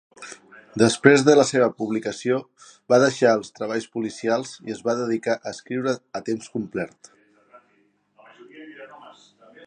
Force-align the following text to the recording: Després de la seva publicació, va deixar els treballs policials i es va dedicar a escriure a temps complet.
Després 0.81 1.23
de 1.25 1.33
la 1.39 1.43
seva 1.49 1.65
publicació, 1.81 2.37
va 2.93 2.99
deixar 3.03 3.33
els 3.39 3.51
treballs 3.59 3.85
policials 3.97 4.53
i 4.69 4.75
es 4.77 4.81
va 4.87 4.95
dedicar 5.01 5.35
a 5.41 5.53
escriure 5.57 5.93
a 6.21 6.23
temps 6.31 6.49
complet. 6.55 7.11